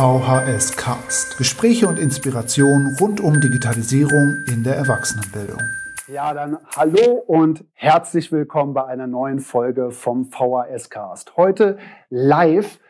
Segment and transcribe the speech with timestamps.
[0.00, 1.36] VHS Cast.
[1.36, 5.60] Gespräche und Inspiration rund um Digitalisierung in der Erwachsenenbildung.
[6.08, 11.36] Ja, dann hallo und herzlich willkommen bei einer neuen Folge vom VHS Cast.
[11.36, 11.76] Heute
[12.08, 12.80] live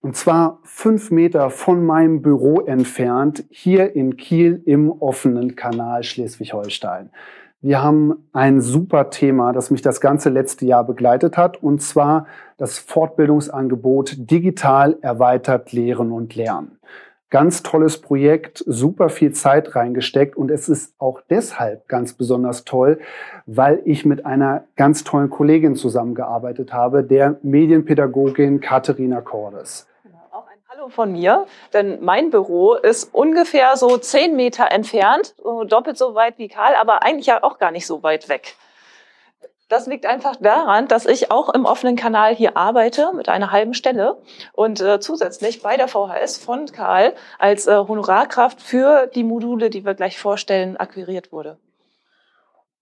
[0.00, 7.10] und zwar fünf Meter von meinem Büro entfernt, hier in Kiel im offenen Kanal Schleswig-Holstein.
[7.62, 12.26] Wir haben ein super Thema, das mich das ganze letzte Jahr begleitet hat, und zwar
[12.56, 16.78] das Fortbildungsangebot Digital erweitert Lehren und Lernen.
[17.30, 23.00] Ganz tolles Projekt, super viel Zeit reingesteckt und es ist auch deshalb ganz besonders toll,
[23.46, 29.88] weil ich mit einer ganz tollen Kollegin zusammengearbeitet habe, der Medienpädagogin Katharina Cordes
[30.90, 35.34] von mir, denn mein Büro ist ungefähr so zehn Meter entfernt,
[35.66, 38.56] doppelt so weit wie Karl, aber eigentlich ja auch gar nicht so weit weg.
[39.68, 43.72] Das liegt einfach daran, dass ich auch im offenen Kanal hier arbeite mit einer halben
[43.72, 44.18] Stelle
[44.52, 49.86] und äh, zusätzlich bei der VHS von Karl als äh, Honorarkraft für die Module, die
[49.86, 51.56] wir gleich vorstellen, akquiriert wurde.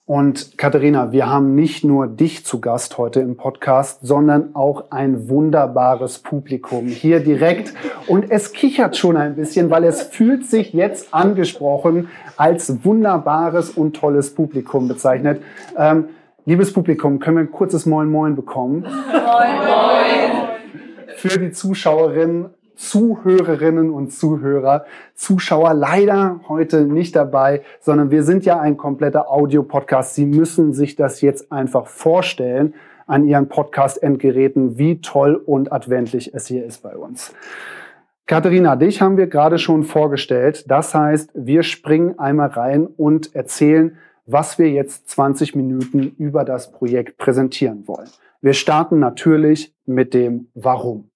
[0.04, 5.28] Und Katharina, wir haben nicht nur dich zu Gast heute im Podcast, sondern auch ein
[5.28, 7.72] wunderbares Publikum hier direkt.
[8.08, 13.94] Und es kichert schon ein bisschen, weil es fühlt sich jetzt angesprochen als wunderbares und
[13.94, 15.40] tolles Publikum bezeichnet.
[15.78, 16.08] Ähm,
[16.44, 18.82] liebes Publikum, können wir ein kurzes Moin Moin bekommen?
[18.82, 20.48] Moin Moin!
[21.16, 28.58] Für die Zuschauerinnen Zuhörerinnen und Zuhörer, Zuschauer leider heute nicht dabei, sondern wir sind ja
[28.58, 30.14] ein kompletter Audio-Podcast.
[30.14, 32.74] Sie müssen sich das jetzt einfach vorstellen
[33.06, 37.32] an Ihren Podcast-Endgeräten, wie toll und adventlich es hier ist bei uns.
[38.26, 40.64] Katharina, dich haben wir gerade schon vorgestellt.
[40.68, 46.72] Das heißt, wir springen einmal rein und erzählen, was wir jetzt 20 Minuten über das
[46.72, 48.08] Projekt präsentieren wollen.
[48.40, 51.12] Wir starten natürlich mit dem Warum.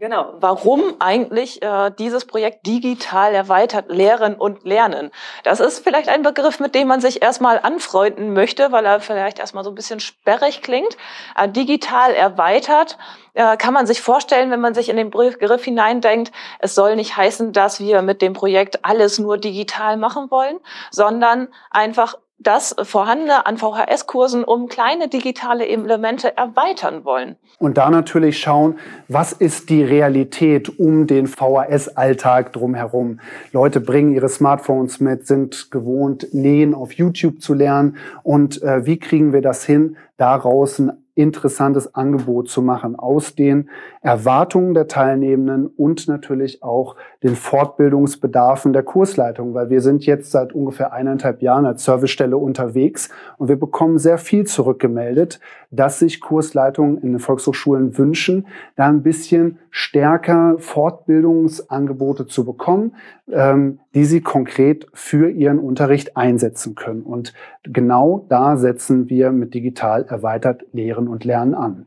[0.00, 0.34] Genau.
[0.38, 5.10] Warum eigentlich äh, dieses Projekt digital erweitert Lehren und Lernen?
[5.42, 9.40] Das ist vielleicht ein Begriff, mit dem man sich erstmal anfreunden möchte, weil er vielleicht
[9.40, 10.96] erstmal so ein bisschen sperrig klingt.
[11.36, 12.96] Äh, digital erweitert
[13.38, 17.16] äh, kann man sich vorstellen, wenn man sich in den Begriff hineindenkt, es soll nicht
[17.16, 20.58] heißen, dass wir mit dem Projekt alles nur digital machen wollen,
[20.90, 27.36] sondern einfach das Vorhandene an VHS-Kursen um kleine digitale Elemente erweitern wollen.
[27.58, 33.20] Und da natürlich schauen, was ist die Realität um den VHS-Alltag drumherum.
[33.52, 37.96] Leute bringen ihre Smartphones mit, sind gewohnt, Nähen auf YouTube zu lernen.
[38.22, 43.68] Und äh, wie kriegen wir das hin, daraus ein interessantes Angebot zu machen aus den
[44.08, 50.54] Erwartungen der Teilnehmenden und natürlich auch den Fortbildungsbedarfen der Kursleitung, weil wir sind jetzt seit
[50.54, 56.96] ungefähr eineinhalb Jahren als Servicestelle unterwegs und wir bekommen sehr viel zurückgemeldet, dass sich Kursleitungen
[57.02, 62.94] in den Volkshochschulen wünschen, da ein bisschen stärker Fortbildungsangebote zu bekommen,
[63.30, 67.02] ähm, die sie konkret für ihren Unterricht einsetzen können.
[67.02, 71.84] Und genau da setzen wir mit digital erweitert Lehren und Lernen an.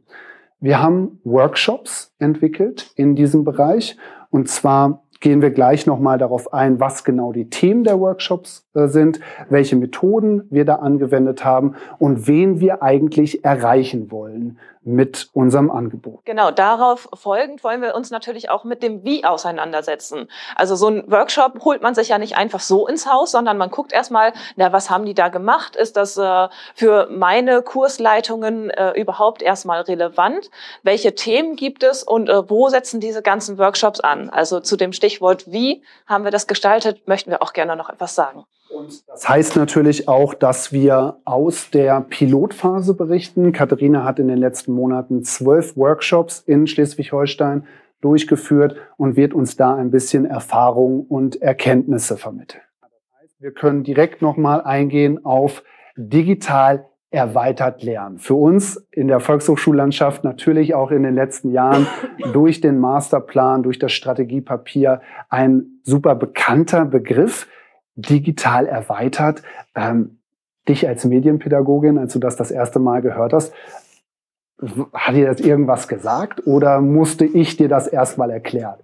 [0.63, 3.97] Wir haben Workshops entwickelt in diesem Bereich.
[4.29, 8.87] Und zwar gehen wir gleich nochmal darauf ein, was genau die Themen der Workshops äh,
[8.87, 15.69] sind, welche Methoden wir da angewendet haben und wen wir eigentlich erreichen wollen mit unserem
[15.69, 16.25] Angebot.
[16.25, 20.27] Genau, darauf folgend wollen wir uns natürlich auch mit dem Wie auseinandersetzen.
[20.55, 23.69] Also so ein Workshop holt man sich ja nicht einfach so ins Haus, sondern man
[23.69, 25.75] guckt erstmal, na, was haben die da gemacht?
[25.75, 30.49] Ist das äh, für meine Kursleitungen äh, überhaupt erstmal relevant?
[30.81, 34.29] Welche Themen gibt es und äh, wo setzen diese ganzen Workshops an?
[34.29, 38.15] Also zu dem Stichwort Wie haben wir das gestaltet, möchten wir auch gerne noch etwas
[38.15, 38.45] sagen.
[38.73, 43.51] Und das heißt natürlich auch, dass wir aus der Pilotphase berichten.
[43.51, 47.65] Katharina hat in den letzten Monaten zwölf Workshops in Schleswig-Holstein
[48.01, 52.61] durchgeführt und wird uns da ein bisschen Erfahrung und Erkenntnisse vermitteln.
[53.39, 55.63] Wir können direkt nochmal eingehen auf
[55.95, 58.19] digital erweitert lernen.
[58.19, 61.85] Für uns in der Volkshochschullandschaft natürlich auch in den letzten Jahren
[62.33, 67.47] durch den Masterplan, durch das Strategiepapier ein super bekannter Begriff
[67.95, 69.41] digital erweitert.
[69.75, 70.17] Ähm,
[70.67, 73.53] dich als Medienpädagogin, als du das das erste Mal gehört hast,
[74.93, 78.79] hat dir das irgendwas gesagt oder musste ich dir das erstmal erklären?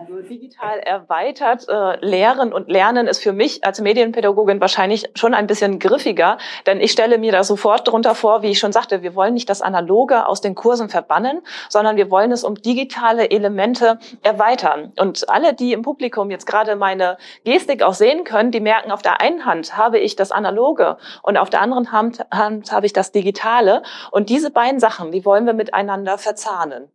[0.00, 5.48] Also digital erweitert äh, Lehren und Lernen ist für mich als Medienpädagogin wahrscheinlich schon ein
[5.48, 9.16] bisschen griffiger, denn ich stelle mir da sofort darunter vor, wie ich schon sagte, wir
[9.16, 13.98] wollen nicht das Analoge aus den Kursen verbannen, sondern wir wollen es um digitale Elemente
[14.22, 14.92] erweitern.
[15.00, 19.02] Und alle, die im Publikum jetzt gerade meine Gestik auch sehen können, die merken, auf
[19.02, 22.92] der einen Hand habe ich das Analoge und auf der anderen Hand, Hand habe ich
[22.92, 23.82] das Digitale.
[24.12, 26.88] Und diese beiden Sachen, die wollen wir miteinander verzahnen.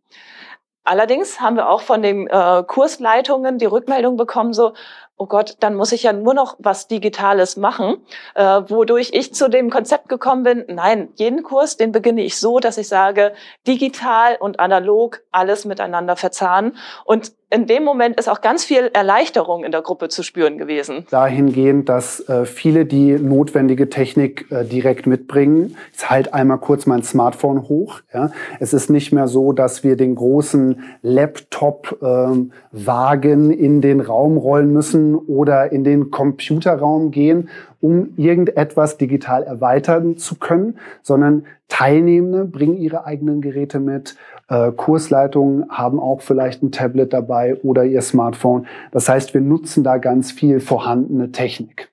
[0.84, 4.74] Allerdings haben wir auch von den äh, Kursleitungen die Rückmeldung bekommen, so,
[5.16, 8.04] oh Gott, dann muss ich ja nur noch was Digitales machen,
[8.34, 12.58] äh, wodurch ich zu dem Konzept gekommen bin, nein, jeden Kurs, den beginne ich so,
[12.58, 13.32] dass ich sage,
[13.66, 16.76] digital und analog alles miteinander verzahnen.
[17.04, 21.06] Und in dem Moment ist auch ganz viel Erleichterung in der Gruppe zu spüren gewesen.
[21.10, 25.76] Dahingehend, dass äh, viele die notwendige Technik äh, direkt mitbringen.
[25.96, 28.00] Ich halte einmal kurz mein Smartphone hoch.
[28.58, 34.72] Es ist nicht mehr so, dass wir den großen Laptop-Wagen ähm, in den Raum rollen
[34.72, 37.48] müssen oder in den Computerraum gehen,
[37.84, 44.16] um irgendetwas digital erweitern zu können, sondern Teilnehmende bringen ihre eigenen Geräte mit.
[44.48, 48.66] Äh, Kursleitungen haben auch vielleicht ein Tablet dabei oder ihr Smartphone.
[48.90, 51.92] Das heißt, wir nutzen da ganz viel vorhandene Technik.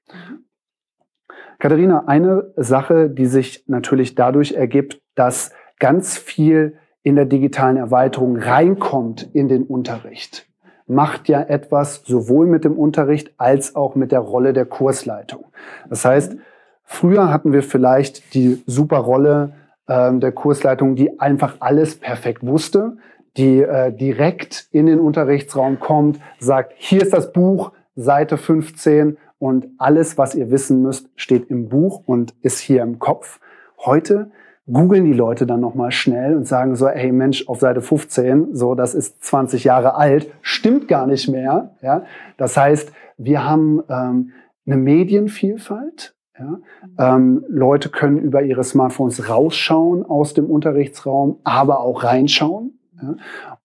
[1.59, 8.37] Katharina, eine Sache, die sich natürlich dadurch ergibt, dass ganz viel in der digitalen Erweiterung
[8.37, 10.50] reinkommt in den Unterricht
[10.91, 15.45] macht ja etwas sowohl mit dem Unterricht als auch mit der Rolle der Kursleitung.
[15.89, 16.35] Das heißt,
[16.83, 19.53] früher hatten wir vielleicht die super Rolle
[19.88, 22.97] äh, der Kursleitung, die einfach alles perfekt wusste,
[23.38, 29.67] die äh, direkt in den Unterrichtsraum kommt, sagt, hier ist das Buch, Seite 15 und
[29.77, 33.39] alles, was ihr wissen müsst, steht im Buch und ist hier im Kopf.
[33.77, 34.31] Heute
[34.67, 38.75] googeln die Leute dann nochmal schnell und sagen so, hey Mensch, auf Seite 15, so,
[38.75, 41.75] das ist 20 Jahre alt, stimmt gar nicht mehr.
[41.81, 42.03] Ja?
[42.37, 44.31] Das heißt, wir haben ähm,
[44.65, 46.15] eine Medienvielfalt.
[46.37, 46.59] Ja?
[46.97, 52.79] Ähm, Leute können über ihre Smartphones rausschauen aus dem Unterrichtsraum, aber auch reinschauen.
[53.01, 53.15] Ja?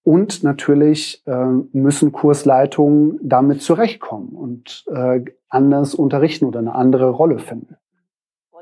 [0.02, 7.38] Und natürlich äh, müssen Kursleitungen damit zurechtkommen und äh, anders unterrichten oder eine andere Rolle
[7.38, 7.76] finden.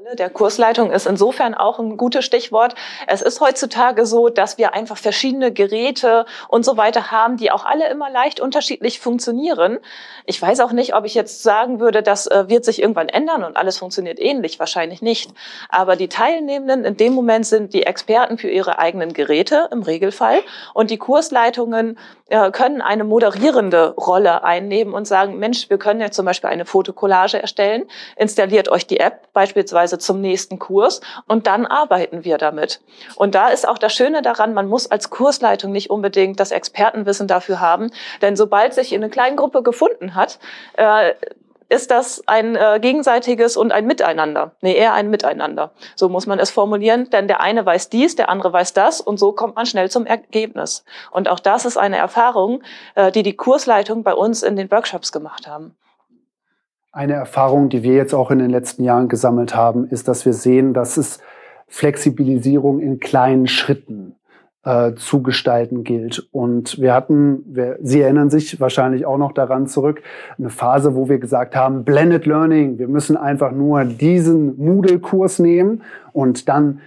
[0.05, 2.75] Rolle der Kursleitung ist insofern auch ein gutes Stichwort.
[3.07, 7.65] Es ist heutzutage so, dass wir einfach verschiedene Geräte und so weiter haben, die auch
[7.65, 9.79] alle immer leicht unterschiedlich funktionieren.
[10.27, 13.45] Ich weiß auch nicht, ob ich jetzt sagen würde, das äh, wird sich irgendwann ändern
[13.45, 14.59] und alles funktioniert ähnlich.
[14.59, 15.33] Wahrscheinlich nicht.
[15.71, 20.41] Aber die Teilnehmenden in dem Moment sind die Experten für ihre eigenen Geräte im Regelfall
[20.75, 21.99] und die Kursleitungen
[22.29, 26.67] äh, können eine moderierende Rolle einnehmen und sagen, Mensch, wir können jetzt zum Beispiel eine
[26.67, 27.85] Fotokollage erstellen,
[28.17, 32.81] installiert euch die App beispielsweise zum nächsten Kurs und dann arbeiten wir damit.
[33.17, 37.29] Und da ist auch das Schöne daran, man muss als Kursleitung nicht unbedingt das Expertenwissen
[37.29, 37.91] dafür haben,
[38.23, 40.39] denn sobald sich in eine kleine Gruppe gefunden hat,
[40.77, 41.15] äh,
[41.69, 44.53] ist das ein äh, gegenseitiges und ein Miteinander.
[44.61, 45.73] Nee, eher ein Miteinander.
[45.97, 49.19] So muss man es formulieren, denn der eine weiß dies, der andere weiß das und
[49.19, 50.85] so kommt man schnell zum Ergebnis.
[51.11, 52.63] Und auch das ist eine Erfahrung,
[52.95, 55.75] äh, die die Kursleitung bei uns in den Workshops gemacht haben.
[56.95, 60.33] Eine Erfahrung, die wir jetzt auch in den letzten Jahren gesammelt haben, ist, dass wir
[60.33, 61.19] sehen, dass es
[61.67, 64.15] Flexibilisierung in kleinen Schritten
[64.63, 66.29] äh, zu gestalten gilt.
[66.31, 70.03] Und wir hatten, wir, Sie erinnern sich wahrscheinlich auch noch daran zurück,
[70.39, 75.83] eine Phase, wo wir gesagt haben, Blended Learning, wir müssen einfach nur diesen Moodle-Kurs nehmen
[76.13, 76.79] und dann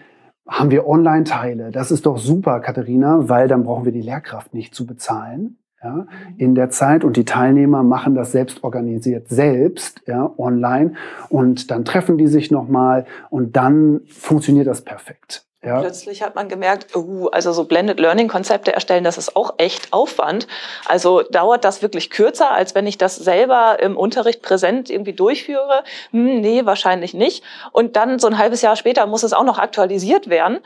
[0.47, 1.71] haben wir Online-Teile.
[1.71, 5.57] Das ist doch super, Katharina, weil dann brauchen wir die Lehrkraft nicht zu bezahlen.
[5.87, 6.05] Ja,
[6.37, 10.95] in der Zeit und die Teilnehmer machen das selbst organisiert selbst ja, online
[11.29, 15.45] und dann treffen die sich nochmal und dann funktioniert das perfekt.
[15.63, 15.79] Ja.
[15.79, 19.93] Plötzlich hat man gemerkt, uh, also so Blended Learning Konzepte erstellen, das ist auch echt
[19.93, 20.45] Aufwand.
[20.87, 25.83] Also dauert das wirklich kürzer, als wenn ich das selber im Unterricht präsent irgendwie durchführe?
[26.11, 27.43] Hm, nee, wahrscheinlich nicht.
[27.71, 30.59] Und dann so ein halbes Jahr später muss es auch noch aktualisiert werden.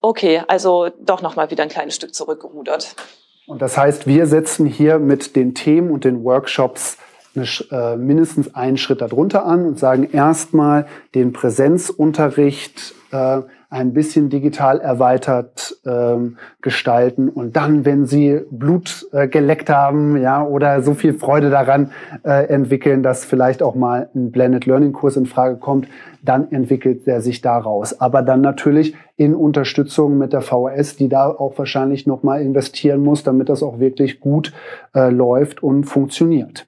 [0.00, 2.96] Okay, also doch noch mal wieder ein kleines Stück zurückgerudert.
[3.46, 6.96] Und das heißt, wir setzen hier mit den Themen und den Workshops
[7.34, 13.40] eine, äh, mindestens einen Schritt darunter an und sagen erstmal den Präsenzunterricht äh,
[13.72, 20.44] ein bisschen digital erweitert ähm, gestalten und dann, wenn sie Blut äh, geleckt haben, ja,
[20.44, 21.90] oder so viel Freude daran
[22.22, 25.88] äh, entwickeln, dass vielleicht auch mal ein Blended Learning Kurs in Frage kommt,
[26.22, 27.98] dann entwickelt er sich daraus.
[27.98, 33.02] Aber dann natürlich in Unterstützung mit der VHS, die da auch wahrscheinlich noch mal investieren
[33.02, 34.52] muss, damit das auch wirklich gut
[34.94, 36.66] äh, läuft und funktioniert.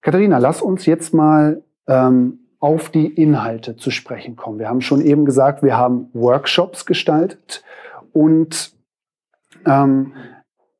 [0.00, 4.58] Katharina, lass uns jetzt mal ähm, auf die Inhalte zu sprechen kommen.
[4.58, 7.62] Wir haben schon eben gesagt, wir haben Workshops gestaltet
[8.14, 8.72] und
[9.66, 10.14] ähm,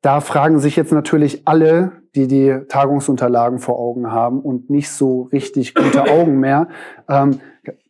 [0.00, 5.28] da fragen sich jetzt natürlich alle, die die Tagungsunterlagen vor Augen haben und nicht so
[5.30, 6.68] richtig gute Augen mehr.
[7.06, 7.40] Ähm,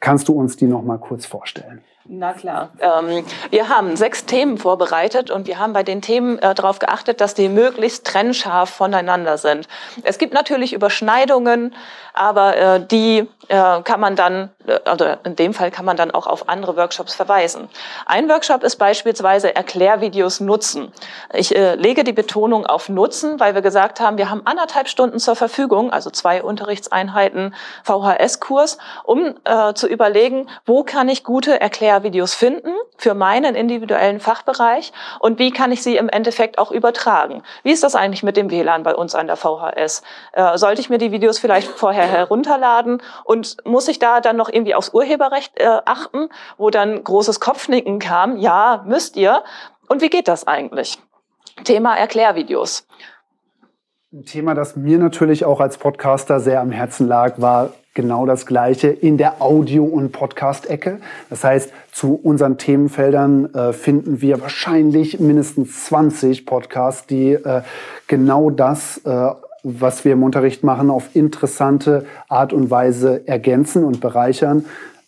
[0.00, 1.80] kannst du uns die noch mal kurz vorstellen?
[2.06, 2.68] Na klar.
[2.80, 7.22] Ähm, wir haben sechs Themen vorbereitet und wir haben bei den Themen äh, darauf geachtet,
[7.22, 9.66] dass die möglichst trennscharf voneinander sind.
[10.02, 11.74] Es gibt natürlich Überschneidungen,
[12.12, 16.10] aber äh, die äh, kann man dann, äh, also in dem Fall kann man dann
[16.10, 17.70] auch auf andere Workshops verweisen.
[18.04, 20.92] Ein Workshop ist beispielsweise Erklärvideos nutzen.
[21.32, 25.18] Ich äh, lege die Betonung auf Nutzen, weil wir gesagt haben, wir haben anderthalb Stunden
[25.18, 31.93] zur Verfügung, also zwei Unterrichtseinheiten VHS-Kurs, um äh, zu überlegen, wo kann ich gute Erklärvideos
[31.94, 37.42] Lehrvideos finden für meinen individuellen Fachbereich und wie kann ich sie im Endeffekt auch übertragen?
[37.62, 40.02] Wie ist das eigentlich mit dem WLAN bei uns an der VHS?
[40.32, 44.48] Äh, sollte ich mir die Videos vielleicht vorher herunterladen und muss ich da dann noch
[44.48, 48.36] irgendwie aufs Urheberrecht äh, achten, wo dann großes Kopfnicken kam?
[48.38, 49.44] Ja, müsst ihr.
[49.88, 50.98] Und wie geht das eigentlich?
[51.62, 52.88] Thema Erklärvideos.
[54.14, 58.46] Ein Thema, das mir natürlich auch als Podcaster sehr am Herzen lag, war genau das
[58.46, 61.00] Gleiche in der Audio- und Podcast-Ecke.
[61.30, 67.62] Das heißt, zu unseren Themenfeldern äh, finden wir wahrscheinlich mindestens 20 Podcasts, die äh,
[68.06, 69.30] genau das, äh,
[69.64, 74.64] was wir im Unterricht machen, auf interessante Art und Weise ergänzen und bereichern.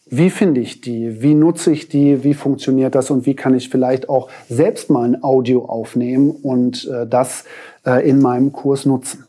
[0.08, 1.20] Wie finde ich die?
[1.20, 2.22] Wie nutze ich die?
[2.22, 3.10] Wie funktioniert das?
[3.10, 7.44] Und wie kann ich vielleicht auch selbst mal ein Audio aufnehmen und äh, das
[7.84, 9.26] äh, in meinem Kurs nutzen?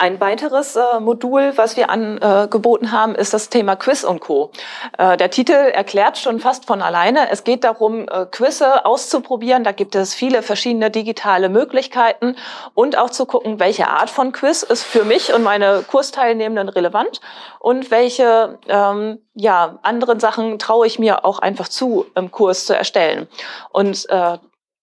[0.00, 4.50] Ein weiteres äh, Modul, was wir angeboten äh, haben, ist das Thema Quiz und Co.
[4.96, 7.28] Äh, der Titel erklärt schon fast von alleine.
[7.28, 9.62] Es geht darum, äh, Quizze auszuprobieren.
[9.62, 12.36] Da gibt es viele verschiedene digitale Möglichkeiten
[12.72, 17.20] und auch zu gucken, welche Art von Quiz ist für mich und meine Kursteilnehmenden relevant
[17.58, 22.74] und welche ähm, ja, anderen Sachen traue ich mir auch einfach zu, im Kurs zu
[22.74, 23.28] erstellen.
[23.70, 24.38] Und äh,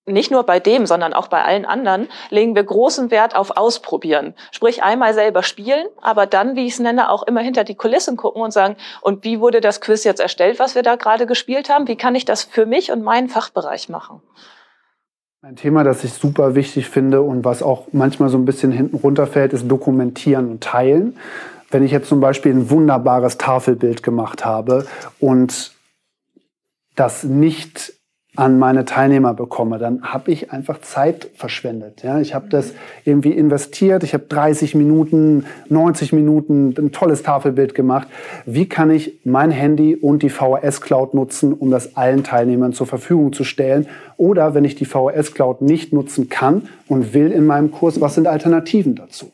[0.08, 4.34] nicht nur bei dem, sondern auch bei allen anderen, legen wir großen Wert auf Ausprobieren.
[4.52, 8.18] Sprich, einmal selber spielen, aber dann, wie ich es nenne, auch immer hinter die Kulissen
[8.18, 11.70] gucken und sagen, und wie wurde das Quiz jetzt erstellt, was wir da gerade gespielt
[11.70, 11.88] haben?
[11.88, 14.22] Wie kann ich das für mich und meinen Fachbereich machen?
[15.42, 18.98] Ein Thema, das ich super wichtig finde und was auch manchmal so ein bisschen hinten
[18.98, 21.18] runterfällt, ist Dokumentieren und Teilen.
[21.70, 24.88] Wenn ich jetzt zum Beispiel ein wunderbares Tafelbild gemacht habe
[25.20, 25.74] und
[26.96, 27.94] das nicht
[28.38, 32.04] an meine Teilnehmer bekomme, dann habe ich einfach Zeit verschwendet.
[32.04, 37.74] Ja, ich habe das irgendwie investiert, ich habe 30 Minuten, 90 Minuten ein tolles Tafelbild
[37.74, 38.08] gemacht.
[38.46, 42.86] Wie kann ich mein Handy und die VHS Cloud nutzen, um das allen Teilnehmern zur
[42.86, 43.88] Verfügung zu stellen?
[44.18, 48.14] Oder wenn ich die VHS Cloud nicht nutzen kann und will in meinem Kurs, was
[48.14, 49.32] sind Alternativen dazu?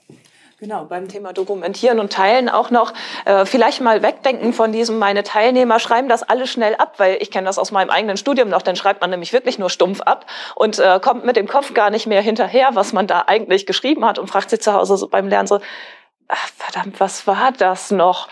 [0.64, 2.94] Genau, beim Thema Dokumentieren und Teilen auch noch
[3.26, 7.32] äh, vielleicht mal wegdenken von diesem, meine Teilnehmer schreiben das alle schnell ab, weil ich
[7.32, 10.26] kenne das aus meinem eigenen Studium noch, dann schreibt man nämlich wirklich nur stumpf ab
[10.56, 14.06] und äh, kommt mit dem Kopf gar nicht mehr hinterher, was man da eigentlich geschrieben
[14.06, 15.60] hat und fragt sich zu Hause so beim Lernen so,
[16.30, 18.30] ach, verdammt, was war das noch?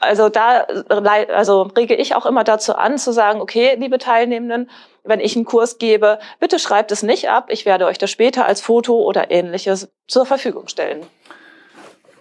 [0.00, 4.68] Also da also rege ich auch immer dazu an, zu sagen, okay, liebe Teilnehmenden,
[5.04, 7.46] wenn ich einen Kurs gebe, bitte schreibt es nicht ab.
[7.50, 11.06] Ich werde euch das später als Foto oder ähnliches zur Verfügung stellen.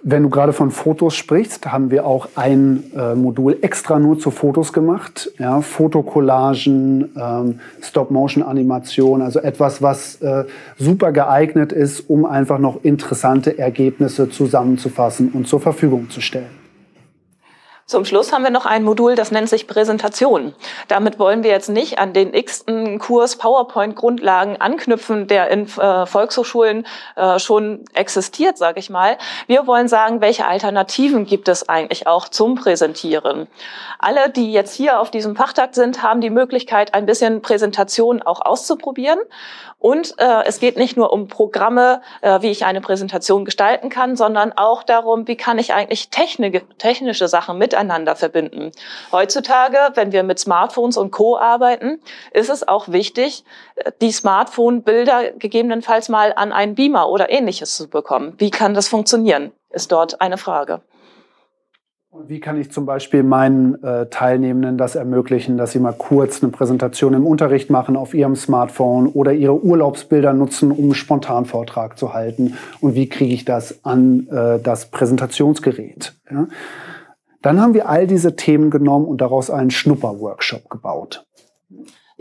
[0.06, 4.32] Wenn du gerade von Fotos sprichst, haben wir auch ein äh, Modul extra nur zu
[4.32, 5.32] Fotos gemacht.
[5.40, 10.44] Ja, Fotocollagen, ähm, Stop-Motion-Animation, also etwas, was äh,
[10.78, 16.63] super geeignet ist, um einfach noch interessante Ergebnisse zusammenzufassen und zur Verfügung zu stellen.
[17.86, 20.56] Zum Schluss haben wir noch ein Modul, das nennt sich Präsentation.
[20.88, 26.88] Damit wollen wir jetzt nicht an den x-ten Kurs PowerPoint-Grundlagen anknüpfen, der in äh, Volkshochschulen
[27.18, 29.18] äh, schon existiert, sage ich mal.
[29.48, 33.48] Wir wollen sagen, welche Alternativen gibt es eigentlich auch zum Präsentieren.
[34.00, 38.40] Alle, die jetzt hier auf diesem Fachtag sind, haben die Möglichkeit, ein bisschen Präsentation auch
[38.40, 39.20] auszuprobieren.
[39.84, 44.16] Und äh, es geht nicht nur um Programme, äh, wie ich eine Präsentation gestalten kann,
[44.16, 48.72] sondern auch darum, wie kann ich eigentlich technische Sachen miteinander verbinden.
[49.12, 52.00] Heutzutage, wenn wir mit Smartphones und Co arbeiten,
[52.32, 53.44] ist es auch wichtig,
[53.76, 58.34] äh, die Smartphone-Bilder gegebenenfalls mal an einen Beamer oder ähnliches zu bekommen.
[58.38, 59.52] Wie kann das funktionieren?
[59.72, 60.82] Ist dort eine Frage.
[62.14, 66.44] Und wie kann ich zum Beispiel meinen äh, Teilnehmenden das ermöglichen, dass sie mal kurz
[66.44, 71.98] eine Präsentation im Unterricht machen auf ihrem Smartphone oder ihre Urlaubsbilder nutzen, um einen Spontanvortrag
[71.98, 72.56] zu halten?
[72.82, 76.14] Und wie kriege ich das an äh, das Präsentationsgerät?
[76.30, 76.48] Ja?
[77.44, 81.28] Dann haben wir all diese Themen genommen und daraus einen Schnupper-Workshop gebaut.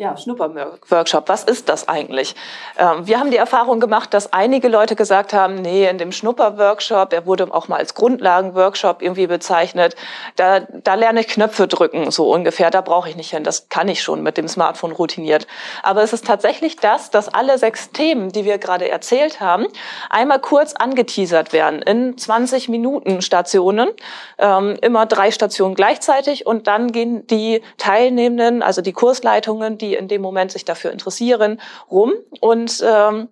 [0.03, 1.29] Ja, Schnupperworkshop.
[1.29, 2.35] Was ist das eigentlich?
[2.77, 7.13] Ähm, wir haben die Erfahrung gemacht, dass einige Leute gesagt haben, nee, in dem Schnupperworkshop,
[7.13, 9.95] er wurde auch mal als Grundlagenworkshop irgendwie bezeichnet,
[10.35, 13.87] da, da lerne ich Knöpfe drücken, so ungefähr, da brauche ich nicht hin, das kann
[13.87, 15.47] ich schon mit dem Smartphone routiniert.
[15.85, 19.69] Aber es ist tatsächlich das, dass alle sechs Themen, die wir gerade erzählt haben,
[20.11, 23.91] einmal kurz angeteasert werden in 20 Minuten Stationen,
[24.39, 30.09] ähm, immer drei Stationen gleichzeitig und dann gehen die Teilnehmenden, also die Kursleitungen, die in
[30.09, 33.29] dem Moment sich dafür interessieren, rum und ähm,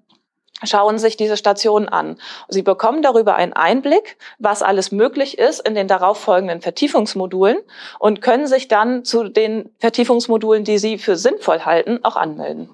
[0.62, 2.17] schauen sich diese Stationen an.
[2.49, 7.59] Sie bekommen darüber einen Einblick, was alles möglich ist in den darauffolgenden Vertiefungsmodulen
[7.99, 12.69] und können sich dann zu den Vertiefungsmodulen, die Sie für sinnvoll halten, auch anmelden.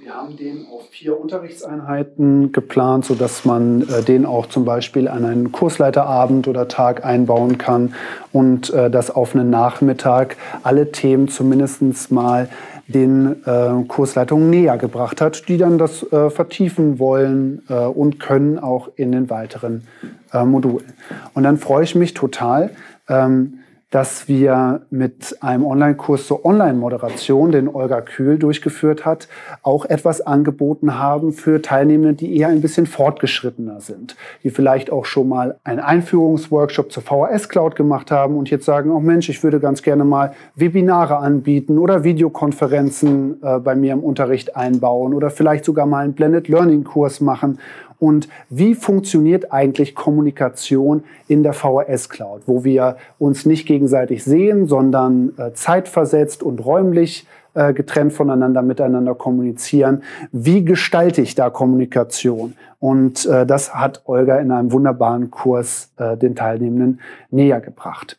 [0.00, 5.24] Wir haben den auf vier Unterrichtseinheiten geplant, sodass man äh, den auch zum Beispiel an
[5.24, 7.94] einen Kursleiterabend oder Tag einbauen kann
[8.32, 12.48] und äh, dass auf einen Nachmittag alle Themen zumindest mal
[12.88, 18.58] den äh, Kursleitungen näher gebracht hat, die dann das äh, vertiefen wollen äh, und können
[18.58, 19.86] auch in den weiteren
[20.32, 20.92] äh, Modulen.
[21.34, 22.70] Und dann freue ich mich total,
[23.08, 23.58] ähm,
[23.90, 29.28] dass wir mit einem Online-Kurs zur Online-Moderation, den Olga Kühl durchgeführt hat,
[29.62, 35.06] auch etwas angeboten haben für Teilnehmende, die eher ein bisschen fortgeschrittener sind, die vielleicht auch
[35.06, 39.58] schon mal einen Einführungsworkshop zur VHS-Cloud gemacht haben und jetzt sagen, oh Mensch, ich würde
[39.58, 45.64] ganz gerne mal Webinare anbieten oder Videokonferenzen äh, bei mir im Unterricht einbauen oder vielleicht
[45.64, 47.58] sogar mal einen Blended Learning-Kurs machen
[47.98, 54.66] und wie funktioniert eigentlich Kommunikation in der VHS Cloud, wo wir uns nicht gegenseitig sehen,
[54.66, 60.02] sondern äh, zeitversetzt und räumlich äh, getrennt voneinander miteinander kommunizieren.
[60.30, 62.54] Wie gestalte ich da Kommunikation?
[62.78, 67.00] Und äh, das hat Olga in einem wunderbaren Kurs äh, den Teilnehmenden
[67.30, 68.18] näher gebracht.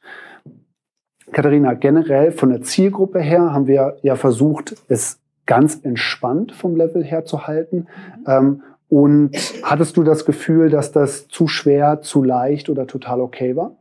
[1.31, 7.03] Katharina, generell von der Zielgruppe her haben wir ja versucht, es ganz entspannt vom Level
[7.03, 7.88] her zu halten.
[8.27, 13.55] Ähm, und hattest du das Gefühl, dass das zu schwer, zu leicht oder total okay
[13.55, 13.75] war?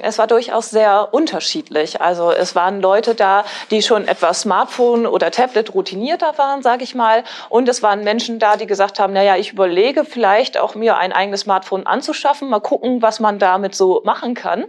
[0.00, 2.00] Es war durchaus sehr unterschiedlich.
[2.00, 6.94] Also es waren Leute da, die schon etwas Smartphone oder Tablet routinierter waren, sage ich
[6.94, 7.22] mal.
[7.50, 11.12] Und es waren Menschen da, die gesagt haben, naja, ich überlege vielleicht auch mir ein
[11.12, 14.64] eigenes Smartphone anzuschaffen, mal gucken, was man damit so machen kann.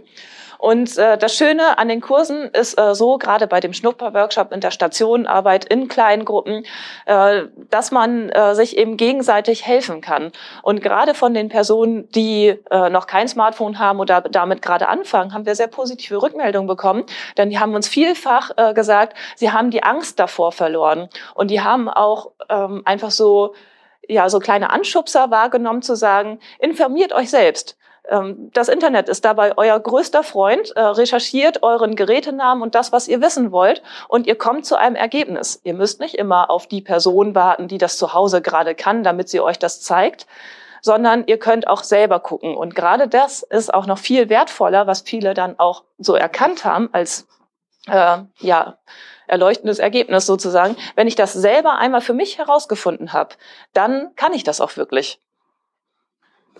[0.60, 4.60] Und äh, das Schöne an den Kursen ist äh, so, gerade bei dem Schnupper-Workshop in
[4.60, 6.66] der Stationenarbeit in kleinen Gruppen,
[7.06, 10.32] äh, dass man äh, sich eben gegenseitig helfen kann.
[10.62, 15.32] Und gerade von den Personen, die äh, noch kein Smartphone haben oder damit gerade anfangen,
[15.32, 17.04] haben wir sehr positive Rückmeldungen bekommen.
[17.38, 21.08] Denn die haben uns vielfach äh, gesagt, sie haben die Angst davor verloren.
[21.34, 23.54] Und die haben auch ähm, einfach so
[24.08, 27.76] ja, so kleine Anschubser wahrgenommen zu sagen, informiert euch selbst.
[28.10, 30.76] Ähm, das Internet ist dabei euer größter Freund.
[30.76, 34.96] Äh, recherchiert euren Gerätenamen und das, was ihr wissen wollt, und ihr kommt zu einem
[34.96, 35.60] Ergebnis.
[35.64, 39.28] Ihr müsst nicht immer auf die Person warten, die das zu Hause gerade kann, damit
[39.28, 40.26] sie euch das zeigt,
[40.82, 42.56] sondern ihr könnt auch selber gucken.
[42.56, 46.90] Und gerade das ist auch noch viel wertvoller, was viele dann auch so erkannt haben
[46.92, 47.28] als
[47.86, 48.78] äh, ja
[49.28, 50.76] erleuchtendes Ergebnis sozusagen.
[50.96, 53.36] Wenn ich das selber einmal für mich herausgefunden habe,
[53.72, 55.20] dann kann ich das auch wirklich.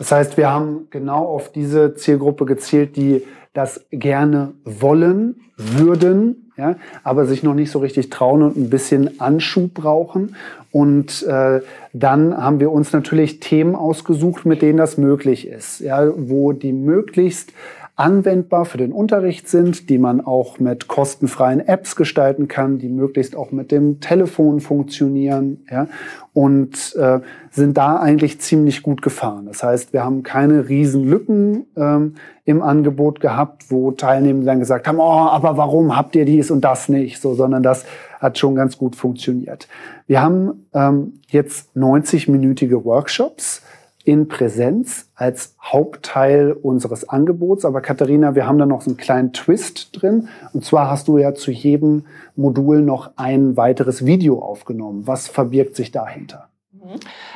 [0.00, 6.76] Das heißt, wir haben genau auf diese Zielgruppe gezielt, die das gerne wollen, würden, ja,
[7.04, 10.36] aber sich noch nicht so richtig trauen und ein bisschen Anschub brauchen.
[10.72, 11.60] Und äh,
[11.92, 16.72] dann haben wir uns natürlich Themen ausgesucht, mit denen das möglich ist, ja, wo die
[16.72, 17.52] möglichst
[18.00, 23.36] anwendbar für den Unterricht sind, die man auch mit kostenfreien Apps gestalten kann, die möglichst
[23.36, 25.86] auch mit dem Telefon funktionieren ja,
[26.32, 29.44] und äh, sind da eigentlich ziemlich gut gefahren.
[29.44, 32.14] Das heißt, wir haben keine riesen Lücken ähm,
[32.46, 36.62] im Angebot gehabt, wo Teilnehmer dann gesagt haben, oh, aber warum habt ihr dies und
[36.62, 37.84] das nicht, so, sondern das
[38.18, 39.68] hat schon ganz gut funktioniert.
[40.06, 43.62] Wir haben ähm, jetzt 90-minütige Workshops
[44.04, 47.64] in Präsenz als Hauptteil unseres Angebots.
[47.64, 50.28] Aber Katharina, wir haben da noch so einen kleinen Twist drin.
[50.52, 52.04] Und zwar hast du ja zu jedem
[52.36, 55.06] Modul noch ein weiteres Video aufgenommen.
[55.06, 56.49] Was verbirgt sich dahinter?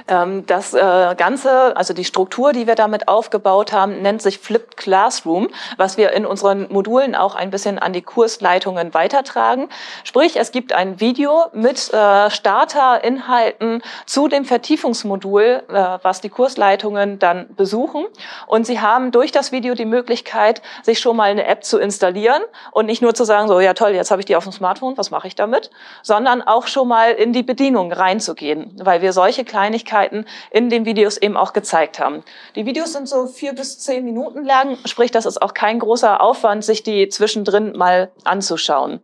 [0.08, 4.76] Ähm, das äh, Ganze, also die Struktur, die wir damit aufgebaut haben, nennt sich Flipped
[4.76, 9.68] Classroom, was wir in unseren Modulen auch ein bisschen an die Kursleitungen weitertragen.
[10.02, 17.18] Sprich, es gibt ein Video mit äh, Starterinhalten zu dem Vertiefungsmodul, äh, was die Kursleitungen
[17.18, 18.06] dann besuchen.
[18.46, 22.42] Und sie haben durch das Video die Möglichkeit, sich schon mal eine App zu installieren
[22.72, 24.96] und nicht nur zu sagen, so ja toll, jetzt habe ich die auf dem Smartphone,
[24.96, 25.70] was mache ich damit,
[26.02, 31.16] sondern auch schon mal in die Bedienung reinzugehen, weil wir solche Kleinigkeiten in den Videos
[31.16, 32.22] eben auch gezeigt haben.
[32.54, 36.20] Die Videos sind so vier bis zehn Minuten lang, sprich, das ist auch kein großer
[36.20, 39.00] Aufwand, sich die zwischendrin mal anzuschauen.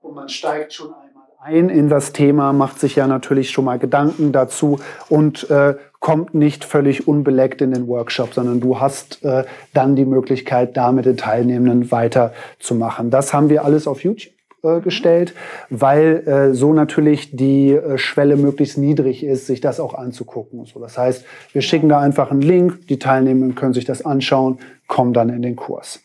[0.00, 3.78] Und man steigt schon einmal ein in das Thema, macht sich ja natürlich schon mal
[3.78, 9.44] Gedanken dazu und äh, kommt nicht völlig unbeleckt in den Workshop, sondern du hast äh,
[9.74, 13.10] dann die Möglichkeit, da mit den Teilnehmenden weiterzumachen.
[13.10, 15.34] Das haben wir alles auf YouTube äh, gestellt,
[15.70, 20.64] weil äh, so natürlich die äh, Schwelle möglichst niedrig ist, sich das auch anzugucken.
[20.64, 24.58] So, das heißt, wir schicken da einfach einen Link, die Teilnehmenden können sich das anschauen,
[24.86, 26.00] kommen dann in den Kurs.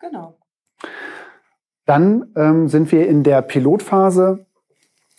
[0.00, 0.36] Genau.
[1.86, 4.46] Dann ähm, sind wir in der Pilotphase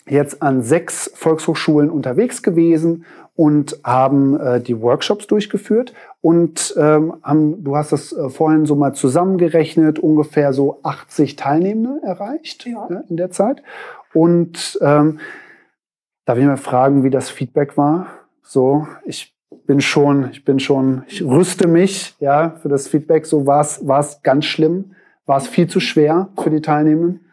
[0.08, 7.62] jetzt an sechs Volkshochschulen unterwegs gewesen und haben äh, die Workshops durchgeführt und ähm, haben,
[7.62, 12.88] du hast das äh, vorhin so mal zusammengerechnet, ungefähr so 80 Teilnehmende erreicht ja.
[12.90, 13.62] Ja, in der Zeit.
[14.12, 15.20] Und ähm,
[16.24, 18.08] darf ich mal fragen, wie das Feedback war?
[18.42, 23.26] So, ich bin schon, ich bin schon, ich rüste mich ja für das Feedback.
[23.26, 24.92] So war es, war es ganz schlimm,
[25.26, 27.25] war es viel zu schwer für die Teilnehmenden?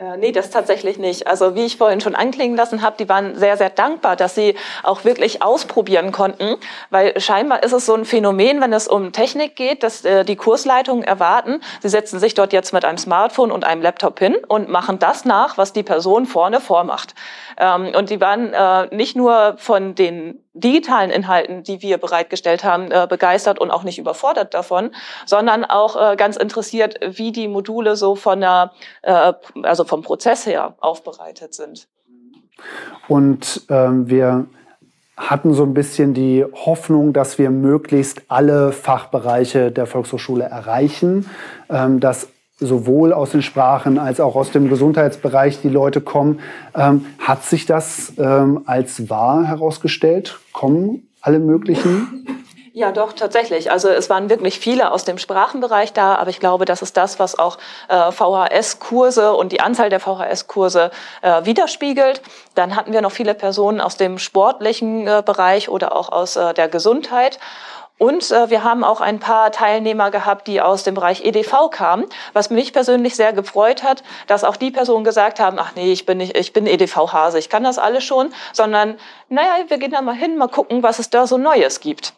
[0.00, 1.26] Äh, nee, das tatsächlich nicht.
[1.26, 4.54] Also wie ich vorhin schon anklingen lassen habe, die waren sehr, sehr dankbar, dass sie
[4.82, 6.56] auch wirklich ausprobieren konnten,
[6.88, 10.36] weil scheinbar ist es so ein Phänomen, wenn es um Technik geht, dass äh, die
[10.36, 14.70] Kursleitungen erwarten, sie setzen sich dort jetzt mit einem Smartphone und einem Laptop hin und
[14.70, 17.14] machen das nach, was die Person vorne vormacht.
[17.58, 22.90] Ähm, und die waren äh, nicht nur von den digitalen Inhalten, die wir bereitgestellt haben,
[22.90, 24.90] äh, begeistert und auch nicht überfordert davon,
[25.26, 30.46] sondern auch äh, ganz interessiert, wie die Module so von der, äh, also vom Prozess
[30.46, 31.88] her aufbereitet sind.
[33.08, 34.46] Und ähm, wir
[35.16, 41.28] hatten so ein bisschen die Hoffnung, dass wir möglichst alle Fachbereiche der Volkshochschule erreichen,
[41.68, 42.28] ähm, dass
[42.60, 46.40] sowohl aus den Sprachen als auch aus dem Gesundheitsbereich die Leute kommen.
[46.76, 50.38] Ähm, hat sich das ähm, als wahr herausgestellt?
[50.52, 52.26] Kommen alle möglichen?
[52.72, 53.72] Ja, doch, tatsächlich.
[53.72, 57.18] Also es waren wirklich viele aus dem Sprachenbereich da, aber ich glaube, das ist das,
[57.18, 60.92] was auch äh, VHS-Kurse und die Anzahl der VHS-Kurse
[61.22, 62.22] äh, widerspiegelt.
[62.54, 66.54] Dann hatten wir noch viele Personen aus dem sportlichen äh, Bereich oder auch aus äh,
[66.54, 67.40] der Gesundheit.
[68.00, 72.06] Und äh, wir haben auch ein paar Teilnehmer gehabt, die aus dem Bereich EDV kamen,
[72.32, 76.06] was mich persönlich sehr gefreut hat, dass auch die Personen gesagt haben, ach nee, ich
[76.06, 80.00] bin nicht, ich bin EDV-Hase, ich kann das alles schon, sondern naja, wir gehen da
[80.00, 82.14] mal hin, mal gucken, was es da so Neues gibt.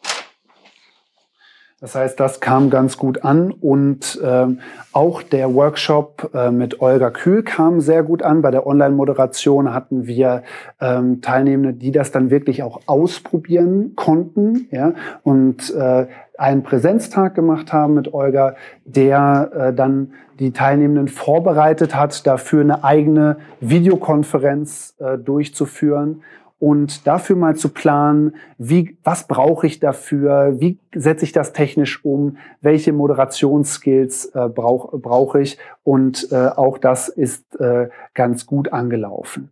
[1.82, 4.60] Das heißt, das kam ganz gut an und ähm,
[4.92, 8.40] auch der Workshop äh, mit Olga Kühl kam sehr gut an.
[8.40, 10.44] Bei der Online-Moderation hatten wir
[10.80, 16.06] ähm, Teilnehmende, die das dann wirklich auch ausprobieren konnten ja, und äh,
[16.38, 22.84] einen Präsenztag gemacht haben mit Olga, der äh, dann die Teilnehmenden vorbereitet hat, dafür eine
[22.84, 26.22] eigene Videokonferenz äh, durchzuführen
[26.62, 32.04] und dafür mal zu planen, wie, was brauche ich dafür, wie setze ich das technisch
[32.04, 38.72] um, welche Moderationsskills äh, brauche brauch ich und äh, auch das ist äh, ganz gut
[38.72, 39.50] angelaufen.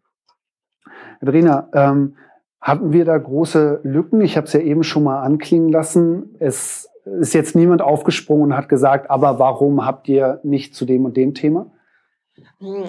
[1.20, 2.14] Adrina, ähm,
[2.60, 4.20] hatten wir da große Lücken?
[4.20, 6.36] Ich habe es ja eben schon mal anklingen lassen.
[6.38, 11.06] Es ist jetzt niemand aufgesprungen und hat gesagt, aber warum habt ihr nicht zu dem
[11.06, 11.72] und dem Thema?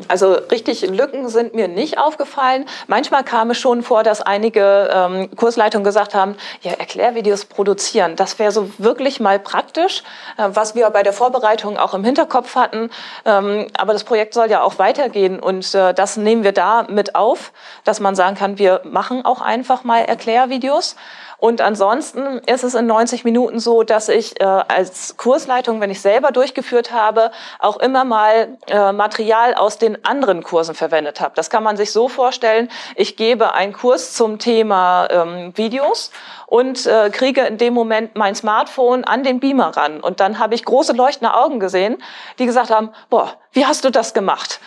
[0.08, 2.66] Also richtig Lücken sind mir nicht aufgefallen.
[2.88, 8.38] Manchmal kam es schon vor, dass einige ähm, Kursleitungen gesagt haben, ja, Erklärvideos produzieren, das
[8.38, 10.04] wäre so wirklich mal praktisch,
[10.38, 12.90] äh, was wir bei der Vorbereitung auch im Hinterkopf hatten.
[13.24, 17.16] Ähm, aber das Projekt soll ja auch weitergehen und äh, das nehmen wir da mit
[17.16, 17.54] auf,
[17.86, 20.96] dass man sagen kann, wir machen auch einfach mal Erklärvideos.
[21.41, 25.99] Und ansonsten ist es in 90 Minuten so, dass ich äh, als Kursleitung, wenn ich
[25.99, 31.34] selber durchgeführt habe, auch immer mal äh, Material aus den anderen Kursen verwendet habe.
[31.34, 36.12] Das kann man sich so vorstellen, ich gebe einen Kurs zum Thema ähm, Videos
[36.45, 39.99] und äh, kriege in dem Moment mein Smartphone an den Beamer ran.
[39.99, 42.04] Und dann habe ich große leuchtende Augen gesehen,
[42.38, 44.60] die gesagt haben, boah, wie hast du das gemacht?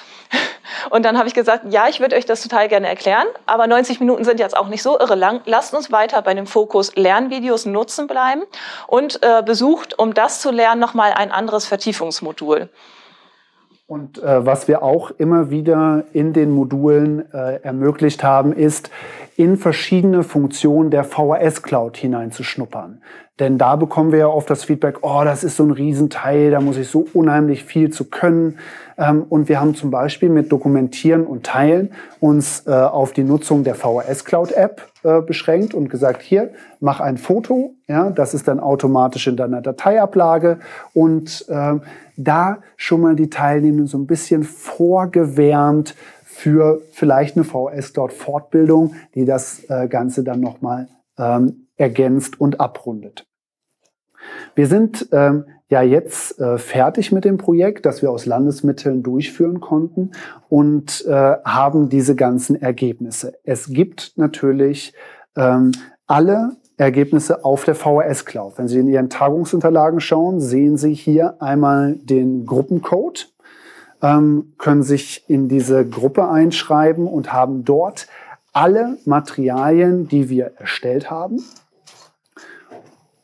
[0.90, 4.01] Und dann habe ich gesagt, ja, ich würde euch das total gerne erklären, aber 90
[4.01, 5.40] Minuten sind jetzt auch nicht so irre lang.
[5.47, 8.42] Lasst uns weiter bei dem Fokus Lernvideos nutzen bleiben
[8.87, 12.68] und äh, besucht, um das zu lernen, nochmal ein anderes Vertiefungsmodul.
[13.87, 18.90] Und äh, was wir auch immer wieder in den Modulen äh, ermöglicht haben, ist,
[19.37, 23.03] in verschiedene Funktionen der VHS Cloud hineinzuschnuppern.
[23.40, 26.61] Denn da bekommen wir ja oft das Feedback, oh, das ist so ein Riesenteil, da
[26.61, 28.59] muss ich so unheimlich viel zu können.
[28.97, 33.64] Ähm, und wir haben zum Beispiel mit Dokumentieren und Teilen uns äh, auf die Nutzung
[33.64, 38.47] der VHS Cloud App äh, beschränkt und gesagt, hier, mach ein Foto, ja, das ist
[38.47, 40.61] dann automatisch in deiner Dateiablage
[40.92, 41.83] und ähm,
[42.16, 48.94] da schon mal die Teilnehmenden so ein bisschen vorgewärmt für vielleicht eine VHS Cloud Fortbildung,
[49.16, 50.87] die das äh, Ganze dann nochmal
[51.18, 53.26] ähm, ergänzt und abrundet.
[54.54, 59.60] Wir sind ähm, ja jetzt äh, fertig mit dem Projekt, das wir aus Landesmitteln durchführen
[59.60, 60.12] konnten
[60.48, 63.34] und äh, haben diese ganzen Ergebnisse.
[63.44, 64.94] Es gibt natürlich
[65.37, 65.72] ähm,
[66.06, 68.58] alle Ergebnisse auf der VHS Cloud.
[68.58, 73.32] Wenn Sie in Ihren Tagungsunterlagen schauen, sehen Sie hier einmal den Gruppencode,
[74.02, 78.08] ähm, können sich in diese Gruppe einschreiben und haben dort
[78.52, 81.44] alle Materialien, die wir erstellt haben.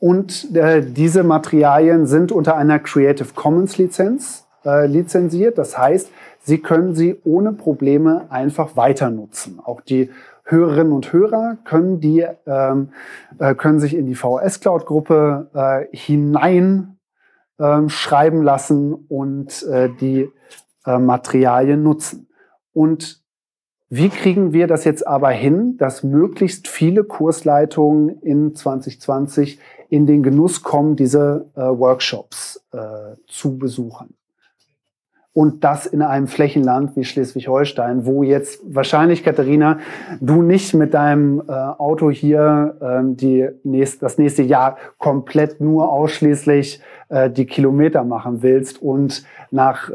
[0.01, 5.57] Und äh, diese Materialien sind unter einer Creative Commons Lizenz äh, lizenziert.
[5.57, 6.09] Das heißt,
[6.43, 9.59] Sie können sie ohne Probleme einfach weiter nutzen.
[9.63, 10.09] Auch die
[10.43, 12.89] Hörerinnen und Hörer können die ähm,
[13.37, 16.97] äh, können sich in die VHS Cloud Gruppe äh, hinein
[17.59, 20.29] ähm, schreiben lassen und äh, die
[20.85, 22.27] äh, Materialien nutzen.
[22.73, 23.21] Und
[23.89, 29.59] wie kriegen wir das jetzt aber hin, dass möglichst viele Kursleitungen in 2020
[29.91, 34.15] in den Genuss kommen, diese äh, Workshops äh, zu besuchen?
[35.33, 39.79] und das in einem Flächenland wie Schleswig-Holstein, wo jetzt wahrscheinlich, Katharina,
[40.19, 45.89] du nicht mit deinem äh, Auto hier ähm, die nächst, das nächste Jahr komplett nur
[45.89, 49.93] ausschließlich äh, die Kilometer machen willst und nach äh,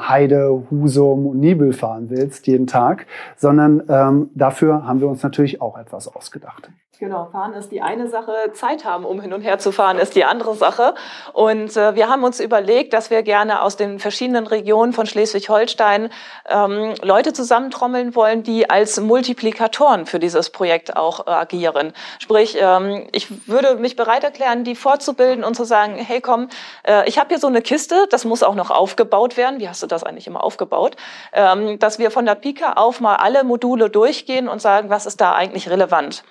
[0.00, 3.06] Heide, Husum und Nibel fahren willst jeden Tag,
[3.36, 6.70] sondern ähm, dafür haben wir uns natürlich auch etwas ausgedacht.
[7.00, 10.16] Genau, fahren ist die eine Sache, Zeit haben, um hin und her zu fahren, ist
[10.16, 10.96] die andere Sache.
[11.32, 16.10] Und äh, wir haben uns überlegt, dass wir gerne aus den verschiedenen Regionen von Schleswig-Holstein
[16.48, 21.92] ähm, Leute zusammentrommeln wollen, die als Multiplikatoren für dieses Projekt auch äh, agieren.
[22.18, 26.48] Sprich, ähm, ich würde mich bereit erklären, die fortzubilden und zu sagen, hey komm,
[26.82, 29.60] äh, ich habe hier so eine Kiste, das muss auch noch aufgebaut werden.
[29.60, 30.96] Wie hast du das eigentlich immer aufgebaut?
[31.32, 35.20] Ähm, dass wir von der Pika auf mal alle Module durchgehen und sagen, was ist
[35.20, 36.24] da eigentlich relevant.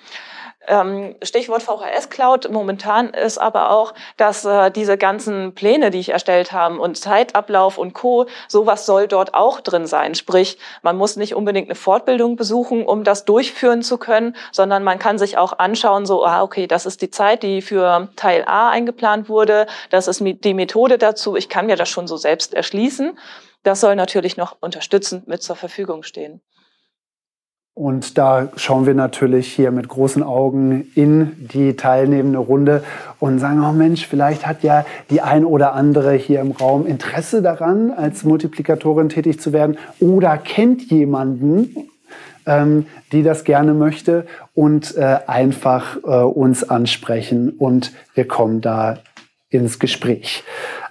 [0.68, 6.10] Ähm, Stichwort VHS Cloud momentan ist aber auch, dass äh, diese ganzen Pläne, die ich
[6.10, 10.14] erstellt habe und Zeitablauf und Co, sowas soll dort auch drin sein.
[10.14, 14.98] Sprich, man muss nicht unbedingt eine Fortbildung besuchen, um das durchführen zu können, sondern man
[14.98, 18.68] kann sich auch anschauen, so, ah, okay, das ist die Zeit, die für Teil A
[18.68, 23.18] eingeplant wurde, das ist die Methode dazu, ich kann mir das schon so selbst erschließen.
[23.62, 26.40] Das soll natürlich noch unterstützend mit zur Verfügung stehen.
[27.78, 32.82] Und da schauen wir natürlich hier mit großen Augen in die teilnehmende Runde
[33.20, 37.40] und sagen, oh Mensch, vielleicht hat ja die ein oder andere hier im Raum Interesse
[37.40, 41.88] daran, als Multiplikatorin tätig zu werden oder kennt jemanden,
[42.46, 48.98] ähm, die das gerne möchte und äh, einfach äh, uns ansprechen und wir kommen da
[49.50, 50.42] ins Gespräch.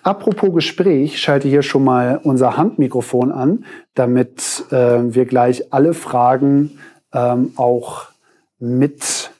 [0.08, 6.80] Apropos Gespräch, schalte hier schon mal unser Handmikrofon an, damit äh, wir gleich alle Fragen
[7.14, 8.06] ähm, auch
[8.58, 9.32] mit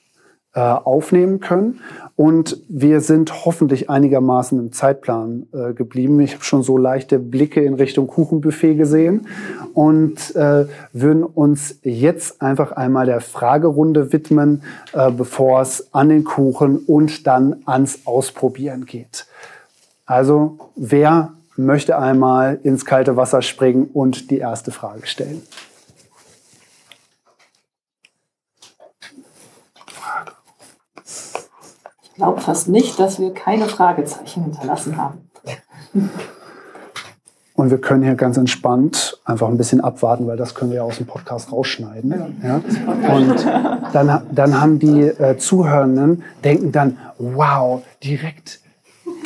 [0.52, 1.80] äh, aufnehmen können.
[2.16, 6.20] Und wir sind hoffentlich einigermaßen im Zeitplan äh, geblieben.
[6.20, 9.26] Ich habe schon so leichte Blicke in Richtung Kuchenbuffet gesehen
[9.72, 16.24] und äh, würden uns jetzt einfach einmal der Fragerunde widmen, äh, bevor es an den
[16.24, 19.26] Kuchen und dann ans Ausprobieren geht.
[20.08, 25.42] Also wer möchte einmal ins kalte Wasser springen und die erste Frage stellen?
[32.02, 35.30] Ich glaube fast nicht, dass wir keine Fragezeichen hinterlassen haben.
[37.54, 40.84] Und wir können hier ganz entspannt einfach ein bisschen abwarten, weil das können wir ja
[40.84, 42.40] aus dem Podcast rausschneiden.
[42.42, 42.48] Ja.
[42.48, 43.14] ja?
[43.14, 43.44] Und
[43.92, 48.60] dann, dann haben die äh, Zuhörenden, denken dann, wow, direkt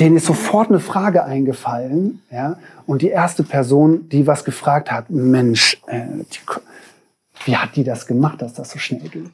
[0.02, 5.10] denen ist sofort eine Frage eingefallen, ja, und die erste Person, die was gefragt hat,
[5.10, 6.40] Mensch, äh, die,
[7.44, 9.30] wie hat die das gemacht, dass das so schnell ging?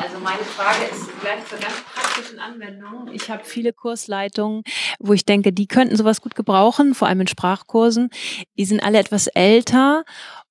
[0.00, 3.08] Also meine Frage ist gleich zur ganz praktischen Anwendung.
[3.12, 4.62] Ich habe viele Kursleitungen,
[5.00, 8.10] wo ich denke, die könnten sowas gut gebrauchen, vor allem in Sprachkursen.
[8.56, 10.04] Die sind alle etwas älter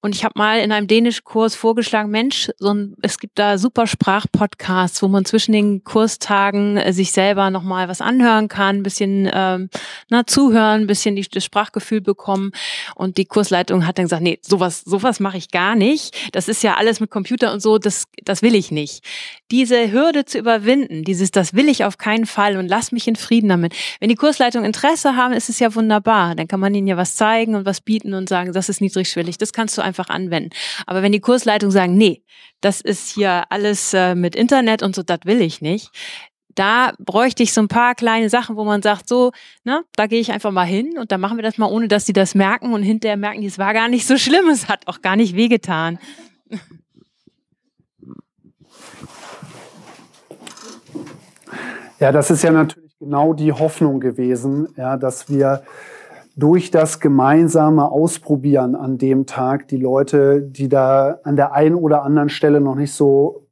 [0.06, 3.88] und ich habe mal in einem Dänischkurs vorgeschlagen, Mensch, so ein, es gibt da super
[3.88, 9.28] Sprachpodcasts, wo man zwischen den Kurstagen äh, sich selber nochmal was anhören kann, ein bisschen
[9.34, 9.68] ähm,
[10.10, 12.52] na, zuhören, ein bisschen die, das Sprachgefühl bekommen.
[12.94, 16.16] Und die Kursleitung hat dann gesagt, nee, sowas, sowas mache ich gar nicht.
[16.34, 19.04] Das ist ja alles mit Computer und so, das, das will ich nicht.
[19.50, 23.16] Diese Hürde zu überwinden, dieses, das will ich auf keinen Fall und lass mich in
[23.16, 23.74] Frieden damit.
[24.00, 26.36] Wenn die Kursleitung Interesse haben, ist es ja wunderbar.
[26.36, 29.40] Dann kann man ihnen ja was zeigen und was bieten und sagen, das ist niedrigschwellig,
[29.40, 30.50] das kannst du einfach einfach anwenden.
[30.86, 32.24] Aber wenn die Kursleitung sagen, nee,
[32.62, 35.92] das ist hier alles äh, mit Internet und so, das will ich nicht,
[36.56, 39.32] da bräuchte ich so ein paar kleine Sachen, wo man sagt, so,
[39.64, 42.06] ne, da gehe ich einfach mal hin und dann machen wir das mal, ohne dass
[42.06, 45.02] sie das merken und hinterher merken, es war gar nicht so schlimm, es hat auch
[45.02, 46.00] gar nicht wehgetan.
[52.00, 55.64] Ja, das ist ja natürlich genau die Hoffnung gewesen, ja, dass wir
[56.36, 62.04] durch das gemeinsame Ausprobieren an dem Tag die Leute, die da an der einen oder
[62.04, 63.46] anderen Stelle noch nicht so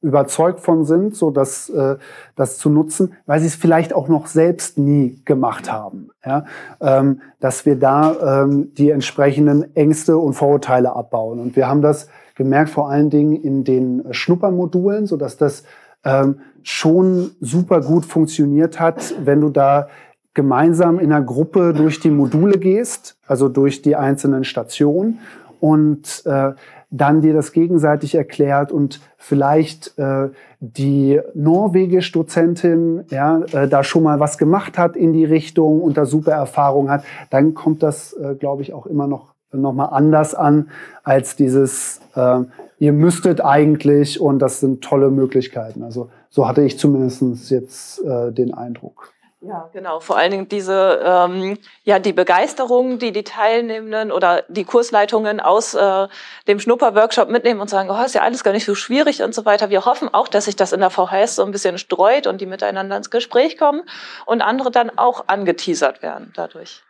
[0.00, 1.96] überzeugt von sind, so dass äh,
[2.36, 6.44] das zu nutzen, weil sie es vielleicht auch noch selbst nie gemacht haben, ja,
[6.80, 11.40] ähm, dass wir da ähm, die entsprechenden Ängste und Vorurteile abbauen.
[11.40, 15.64] Und wir haben das gemerkt vor allen Dingen in den Schnuppermodulen, so dass das
[16.04, 19.88] ähm, schon super gut funktioniert hat, wenn du da
[20.34, 25.18] gemeinsam in einer Gruppe durch die Module gehst, also durch die einzelnen Stationen
[25.60, 26.52] und äh,
[26.90, 30.28] dann dir das gegenseitig erklärt und vielleicht äh,
[30.60, 35.96] die norwegische Dozentin ja, äh, da schon mal was gemacht hat in die Richtung und
[35.96, 39.86] da super Erfahrung hat, dann kommt das, äh, glaube ich, auch immer noch noch mal
[39.86, 40.68] anders an
[41.04, 42.40] als dieses äh,
[42.78, 45.82] ihr müsstet eigentlich und das sind tolle Möglichkeiten.
[45.82, 49.12] Also so hatte ich zumindest jetzt äh, den Eindruck.
[49.40, 50.00] Ja, genau.
[50.00, 55.74] Vor allen Dingen diese, ähm, ja, die Begeisterung, die die Teilnehmenden oder die Kursleitungen aus
[55.74, 56.08] äh,
[56.48, 59.44] dem Schnupperworkshop mitnehmen und sagen, oh, ist ja alles gar nicht so schwierig und so
[59.44, 59.70] weiter.
[59.70, 62.46] Wir hoffen auch, dass sich das in der VHS so ein bisschen streut und die
[62.46, 63.82] miteinander ins Gespräch kommen
[64.26, 66.82] und andere dann auch angeteasert werden dadurch.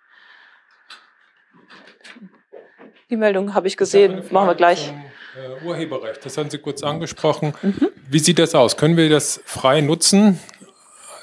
[3.10, 4.86] Die Meldung habe ich gesehen, machen wir gleich.
[4.86, 5.04] Zum,
[5.38, 7.54] äh, Urheberrecht, das haben Sie kurz angesprochen.
[7.60, 7.88] Mhm.
[8.08, 8.78] Wie sieht das aus?
[8.78, 10.40] Können wir das frei nutzen?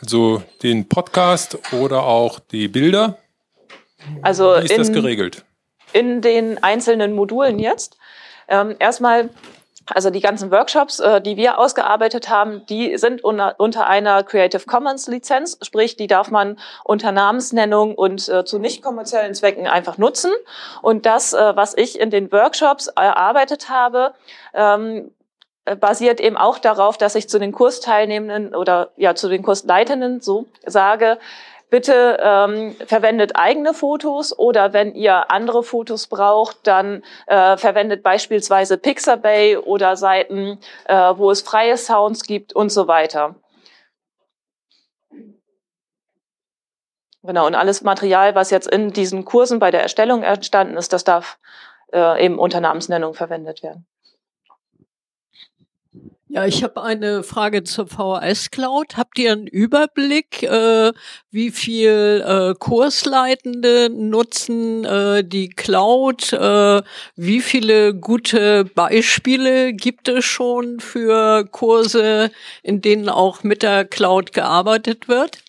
[0.02, 3.18] Also den Podcast oder auch die Bilder?
[4.22, 5.46] Also Wie ist in, das geregelt?
[5.94, 7.98] In den einzelnen Modulen jetzt.
[8.48, 9.30] Ähm, erstmal
[9.94, 15.08] also die ganzen Workshops, äh, die wir ausgearbeitet haben, die sind unter, einer Creative Commons
[15.08, 20.32] Lizenz, sprich, die darf man unter Namensnennung und äh, zu nicht kommerziellen Zwecken einfach nutzen.
[20.82, 24.14] Und das, äh, was ich in den Workshops erarbeitet habe,
[24.56, 25.25] ähm, äh,
[25.80, 30.46] basiert eben auch darauf, dass ich zu den Kursteilnehmenden oder ja zu den Kursleitenden so
[30.66, 31.18] sage,
[31.70, 38.78] bitte ähm, verwendet eigene Fotos oder wenn ihr andere Fotos braucht, dann äh, verwendet beispielsweise
[38.78, 43.36] Pixabay oder Seiten, äh, wo es freie Sounds gibt und so weiter.
[47.24, 51.04] Genau, und alles Material, was jetzt in diesen Kursen bei der Erstellung entstanden ist, das
[51.04, 51.40] darf
[51.92, 53.88] äh, eben unter Namensnennung verwendet werden.
[56.36, 58.98] Ja, ich habe eine Frage zur VHS Cloud.
[58.98, 60.92] Habt ihr einen Überblick, äh,
[61.32, 66.34] wie viel äh, Kursleitende nutzen äh, die Cloud?
[66.34, 66.82] Äh,
[67.16, 72.32] wie viele gute Beispiele gibt es schon für Kurse,
[72.64, 75.45] in denen auch mit der Cloud gearbeitet wird?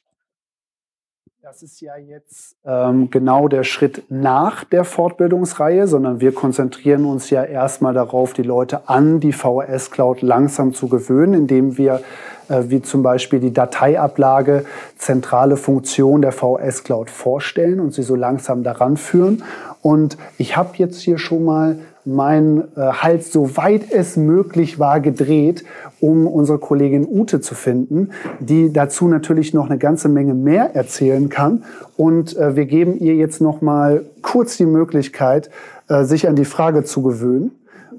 [1.47, 7.31] Das ist ja jetzt ähm, genau der Schritt nach der Fortbildungsreihe, sondern wir konzentrieren uns
[7.31, 12.01] ja erstmal darauf, die Leute an die VHS Cloud langsam zu gewöhnen, indem wir
[12.49, 14.65] äh, wie zum Beispiel die Dateiablage
[14.99, 19.45] zentrale Funktion der VHS Cloud vorstellen und sie so langsam daran führen.
[19.83, 25.65] Und ich habe jetzt hier schon mal mein äh, Hals, soweit es möglich war, gedreht,
[26.01, 31.29] um unsere Kollegin Ute zu finden, die dazu natürlich noch eine ganze Menge mehr erzählen
[31.29, 31.65] kann.
[31.97, 35.51] Und äh, wir geben ihr jetzt noch mal kurz die Möglichkeit,
[35.89, 37.51] äh, sich an die Frage zu gewöhnen.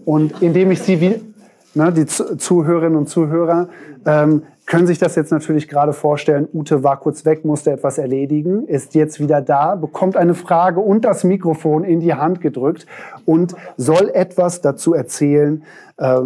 [0.05, 1.21] Und indem ich sie wie
[1.73, 3.67] ne, die Zuhörerinnen und Zuhörer
[4.05, 6.47] ähm, können sich das jetzt natürlich gerade vorstellen.
[6.53, 11.05] Ute war kurz weg, musste etwas erledigen, ist jetzt wieder da, bekommt eine Frage und
[11.05, 12.85] das Mikrofon in die Hand gedrückt
[13.25, 15.63] und soll etwas dazu erzählen,
[15.97, 16.19] äh,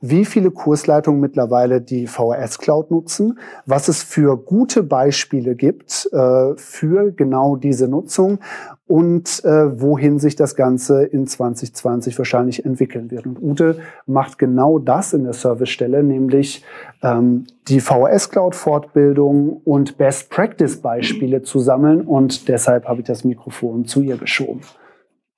[0.00, 6.56] wie viele Kursleitungen mittlerweile die VHS Cloud nutzen, was es für gute Beispiele gibt äh,
[6.56, 8.38] für genau diese Nutzung
[8.86, 13.26] und äh, wohin sich das Ganze in 2020 wahrscheinlich entwickeln wird.
[13.26, 16.64] Und Ute macht genau das in der Servicestelle, nämlich
[17.02, 23.06] ähm, die VHS Cloud Fortbildung und Best Practice Beispiele zu sammeln und deshalb habe ich
[23.06, 24.60] das Mikrofon zu ihr geschoben.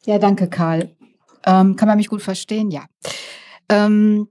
[0.04, 0.90] Ja, danke, Karl.
[1.46, 2.70] Ähm, kann man mich gut verstehen?
[2.70, 2.84] Ja.
[3.70, 4.28] Ähm,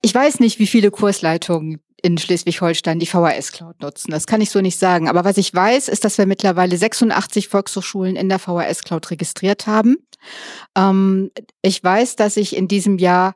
[0.00, 4.10] ich weiß nicht, wie viele Kursleitungen in Schleswig-Holstein die VHS Cloud nutzen.
[4.10, 5.10] Das kann ich so nicht sagen.
[5.10, 9.66] Aber was ich weiß, ist, dass wir mittlerweile 86 Volkshochschulen in der VHS Cloud registriert
[9.66, 9.96] haben.
[10.74, 13.34] Ähm, ich weiß, dass ich in diesem Jahr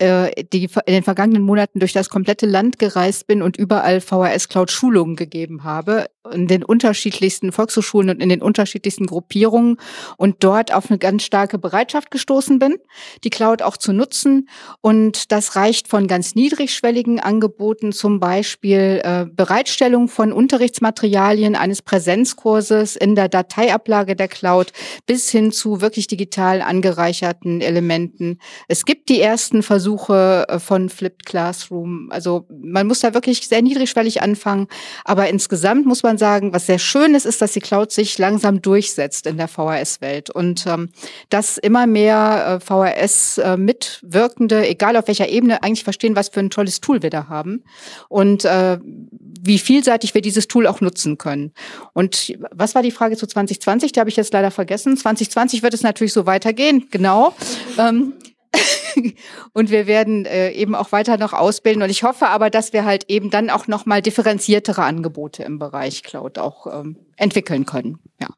[0.00, 4.48] äh, die in den vergangenen Monaten durch das komplette Land gereist bin und überall VHS
[4.48, 9.76] Cloud Schulungen gegeben habe, in den unterschiedlichsten Volkshochschulen und in den unterschiedlichsten Gruppierungen
[10.16, 12.76] und dort auf eine ganz starke Bereitschaft gestoßen bin,
[13.24, 14.48] die Cloud auch zu nutzen.
[14.80, 22.96] Und das reicht von ganz niedrigschwelligen Angeboten, zum Beispiel äh, Bereitstellung von Unterrichtsmaterialien eines Präsenzkurses
[22.96, 24.72] in der Dateiablage der Cloud
[25.06, 28.38] bis hin zu wirklich digital angereicherten Elementen.
[28.68, 32.08] Es gibt die ersten Versuche, Versuche äh, von Flipped Classroom.
[32.10, 34.68] Also man muss da wirklich sehr niedrigschwellig anfangen.
[35.04, 38.62] Aber insgesamt muss man sagen, was sehr schön ist, ist, dass die Cloud sich langsam
[38.62, 40.90] durchsetzt in der VHS-Welt und ähm,
[41.28, 46.50] dass immer mehr äh, VHS-Mitwirkende, äh, egal auf welcher Ebene, eigentlich verstehen, was für ein
[46.50, 47.64] tolles Tool wir da haben
[48.08, 48.78] und äh,
[49.42, 51.52] wie vielseitig wir dieses Tool auch nutzen können.
[51.94, 53.92] Und was war die Frage zu 2020?
[53.92, 54.96] Die habe ich jetzt leider vergessen.
[54.96, 57.34] 2020 wird es natürlich so weitergehen, genau.
[57.78, 58.12] Ähm,
[59.52, 61.82] und wir werden äh, eben auch weiter noch ausbilden.
[61.82, 65.58] Und ich hoffe aber, dass wir halt eben dann auch noch mal differenziertere Angebote im
[65.58, 67.98] Bereich Cloud auch ähm, entwickeln können.
[68.20, 68.28] Ja.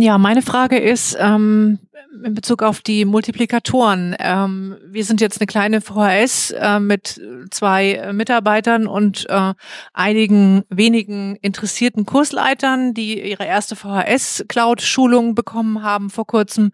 [0.00, 1.78] Ja, meine Frage ist ähm,
[2.24, 4.16] in Bezug auf die Multiplikatoren.
[4.18, 7.20] Ähm, wir sind jetzt eine kleine VHS äh, mit
[7.50, 9.52] zwei Mitarbeitern und äh,
[9.92, 16.72] einigen wenigen interessierten Kursleitern, die ihre erste VHS-Cloud-Schulung bekommen haben vor kurzem.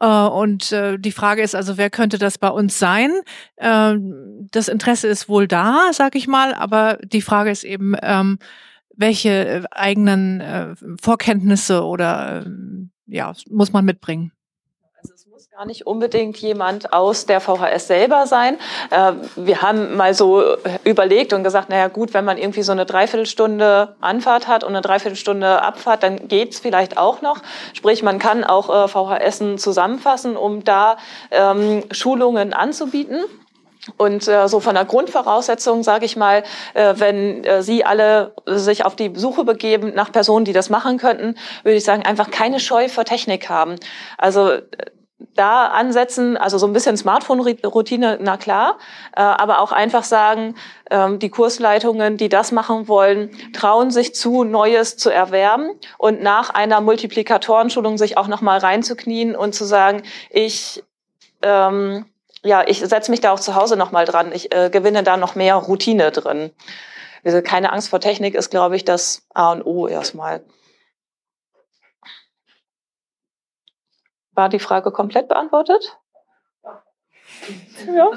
[0.00, 3.12] Äh, und äh, die Frage ist also, wer könnte das bei uns sein?
[3.56, 3.96] Äh,
[4.50, 8.38] das Interesse ist wohl da, sag ich mal, aber die Frage ist eben, ähm,
[8.96, 12.50] welche äh, eigenen äh, Vorkenntnisse oder äh,
[13.06, 14.32] ja, muss man mitbringen?
[15.00, 18.56] Also es muss gar nicht unbedingt jemand aus der VHS selber sein.
[18.90, 22.86] Äh, wir haben mal so überlegt und gesagt, naja gut, wenn man irgendwie so eine
[22.86, 27.38] Dreiviertelstunde Anfahrt hat und eine Dreiviertelstunde Abfahrt, dann geht's vielleicht auch noch.
[27.72, 30.96] Sprich, man kann auch äh, VHS zusammenfassen, um da
[31.30, 33.24] ähm, Schulungen anzubieten.
[33.96, 38.84] Und äh, so von der Grundvoraussetzung, sage ich mal, äh, wenn äh, Sie alle sich
[38.84, 42.60] auf die Suche begeben nach Personen, die das machen könnten, würde ich sagen, einfach keine
[42.60, 43.74] Scheu vor Technik haben.
[44.18, 44.62] Also äh,
[45.34, 48.78] da ansetzen, also so ein bisschen Smartphone-Routine, na klar,
[49.16, 50.54] äh, aber auch einfach sagen,
[50.90, 56.50] ähm, die Kursleitungen, die das machen wollen, trauen sich zu, Neues zu erwerben und nach
[56.50, 60.82] einer Multiplikatorenschulung sich auch nochmal reinzuknien und zu sagen, ich
[61.42, 62.04] ähm,
[62.42, 64.32] ja, ich setze mich da auch zu Hause nochmal dran.
[64.32, 66.50] Ich äh, gewinne da noch mehr Routine drin.
[67.24, 70.44] Also keine Angst vor Technik ist, glaube ich, das A und O erstmal.
[74.32, 75.98] War die Frage komplett beantwortet?
[77.86, 78.10] Ja.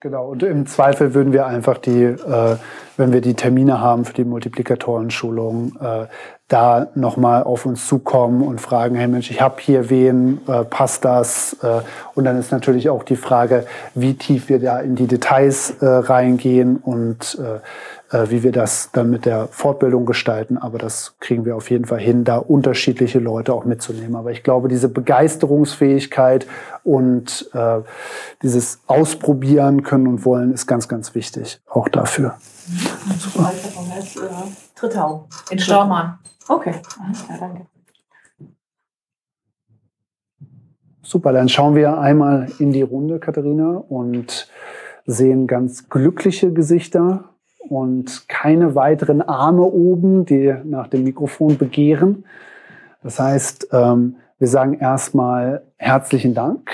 [0.00, 2.56] Genau, und im Zweifel würden wir einfach die, äh,
[2.96, 6.06] wenn wir die Termine haben für die Multiplikatorenschulung, äh,
[6.50, 11.04] da nochmal auf uns zukommen und fragen, hey Mensch, ich habe hier wen, äh, passt
[11.04, 11.56] das?
[11.62, 11.80] Äh,
[12.14, 15.86] und dann ist natürlich auch die Frage, wie tief wir da in die Details äh,
[15.86, 17.60] reingehen und äh,
[18.12, 20.58] äh, wie wir das dann mit der Fortbildung gestalten.
[20.58, 24.16] Aber das kriegen wir auf jeden Fall hin, da unterschiedliche Leute auch mitzunehmen.
[24.16, 26.48] Aber ich glaube, diese Begeisterungsfähigkeit
[26.82, 27.78] und äh,
[28.42, 32.34] dieses Ausprobieren können und wollen ist ganz, ganz wichtig, auch dafür.
[33.18, 33.52] Super.
[34.80, 36.18] Trittau in Stormann.
[36.48, 36.74] Okay,
[37.04, 37.66] alles klar, danke.
[41.02, 44.48] Super, dann schauen wir einmal in die Runde, Katharina, und
[45.04, 47.24] sehen ganz glückliche Gesichter
[47.58, 52.24] und keine weiteren Arme oben, die nach dem Mikrofon begehren.
[53.02, 56.70] Das heißt, ähm, wir sagen erstmal herzlichen Dank,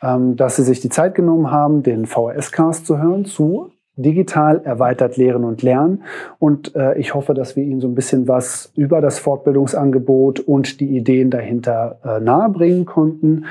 [0.00, 5.16] ähm, dass Sie sich die Zeit genommen haben, den VHS-Cast zu hören zu digital erweitert
[5.16, 6.02] lehren und lernen.
[6.38, 10.80] Und äh, ich hoffe, dass wir Ihnen so ein bisschen was über das Fortbildungsangebot und
[10.80, 13.46] die Ideen dahinter äh, nahebringen konnten.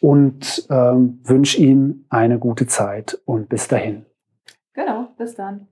[0.00, 4.04] Und ähm, wünsche Ihnen eine gute Zeit und bis dahin.
[4.72, 5.66] Genau, bis dann.